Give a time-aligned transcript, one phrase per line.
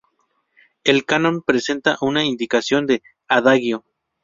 [0.83, 3.85] El canon presenta una indicación de "Adagio".